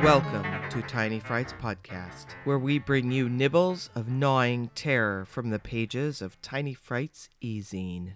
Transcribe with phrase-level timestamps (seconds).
[0.00, 6.22] to Tiny Frights Podcast, where we bring you nibbles of gnawing terror from the pages
[6.22, 8.12] of Tiny Frights e-zine.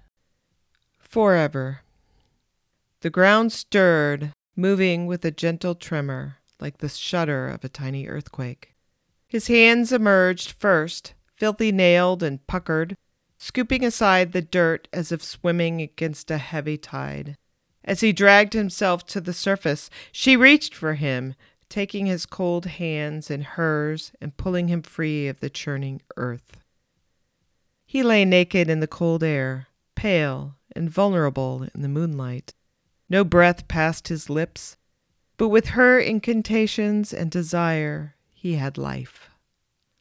[1.01, 1.81] Forever.
[3.01, 8.77] The ground stirred, moving with a gentle tremor, like the shudder of a tiny earthquake.
[9.27, 12.97] His hands emerged first, filthy nailed and puckered,
[13.39, 17.37] scooping aside the dirt as if swimming against a heavy tide.
[17.85, 21.35] As he dragged himself to the surface, she reached for him,
[21.73, 26.59] taking his cold hands in hers and pulling him free of the churning earth.
[27.87, 32.53] He lay naked in the cold air, pale and vulnerable in the moonlight.
[33.09, 34.77] No breath passed his lips,
[35.39, 39.31] but with her incantations and desire, he had life.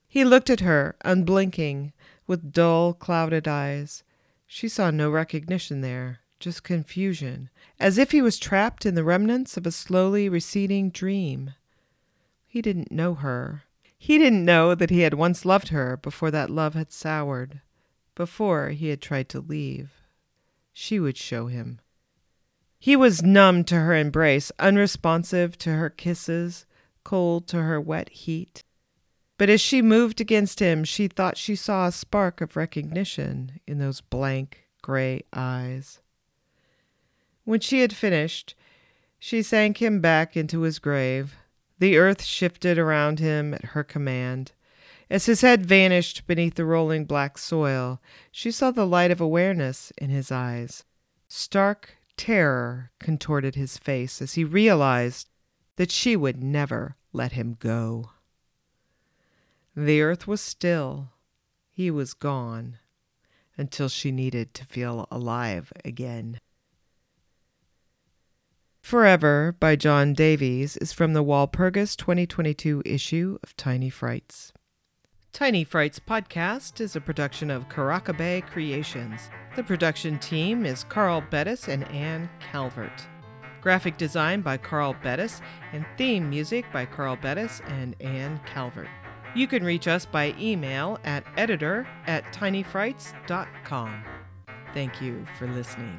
[0.09, 1.93] He looked at her, unblinking,
[2.27, 4.03] with dull, clouded eyes.
[4.45, 9.55] She saw no recognition there, just confusion, as if he was trapped in the remnants
[9.55, 11.53] of a slowly receding dream.
[12.51, 13.63] He didn't know her.
[13.97, 17.61] He didn't know that he had once loved her before that love had soured,
[18.13, 19.91] before he had tried to leave.
[20.73, 21.79] She would show him.
[22.77, 26.65] He was numb to her embrace, unresponsive to her kisses,
[27.05, 28.65] cold to her wet heat.
[29.37, 33.77] But as she moved against him, she thought she saw a spark of recognition in
[33.77, 36.01] those blank, gray eyes.
[37.45, 38.55] When she had finished,
[39.17, 41.37] she sank him back into his grave.
[41.81, 44.51] The earth shifted around him at her command.
[45.09, 47.99] As his head vanished beneath the rolling black soil,
[48.31, 50.83] she saw the light of awareness in his eyes.
[51.27, 55.27] Stark terror contorted his face as he realized
[55.77, 58.11] that she would never let him go.
[59.75, 61.09] The earth was still.
[61.71, 62.77] He was gone
[63.57, 66.41] until she needed to feel alive again.
[68.81, 74.51] Forever by Jon Davies is from the Walpurgis 2022 issue of Tiny Frights.
[75.31, 79.29] Tiny Frights podcast is a production of Karaka Bay Creations.
[79.55, 83.07] The production team is Carl Bettis and Anne Calvert.
[83.61, 85.39] Graphic design by Carl Bettis
[85.71, 88.89] and theme music by Carl Bettis and Anne Calvert.
[89.35, 94.03] You can reach us by email at editor at tinyfrights.com.
[94.73, 95.97] Thank you for listening.